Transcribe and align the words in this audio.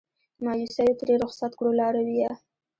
مایوسیو 0.45 0.97
ترې 0.99 1.15
رخصت 1.23 1.51
کړو 1.59 1.71
لارویه 1.79 2.31